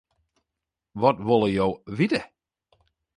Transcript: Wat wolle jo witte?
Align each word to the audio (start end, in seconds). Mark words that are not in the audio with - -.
Wat 1.01 1.17
wolle 1.27 1.49
jo 1.57 1.67
witte? 1.97 2.21